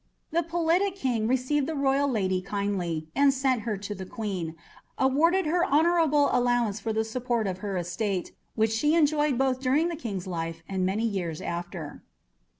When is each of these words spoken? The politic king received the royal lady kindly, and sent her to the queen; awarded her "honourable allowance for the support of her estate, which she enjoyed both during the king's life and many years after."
The 0.31 0.41
politic 0.41 0.95
king 0.95 1.27
received 1.27 1.67
the 1.67 1.75
royal 1.75 2.07
lady 2.07 2.41
kindly, 2.41 3.09
and 3.15 3.31
sent 3.31 3.61
her 3.69 3.77
to 3.77 3.93
the 3.93 4.07
queen; 4.07 4.55
awarded 4.97 5.45
her 5.45 5.63
"honourable 5.63 6.27
allowance 6.31 6.79
for 6.79 6.91
the 6.91 7.03
support 7.05 7.45
of 7.45 7.59
her 7.59 7.77
estate, 7.77 8.31
which 8.55 8.71
she 8.71 8.95
enjoyed 8.95 9.37
both 9.37 9.59
during 9.61 9.89
the 9.89 9.95
king's 9.95 10.25
life 10.25 10.63
and 10.67 10.87
many 10.87 11.05
years 11.05 11.39
after." 11.39 12.01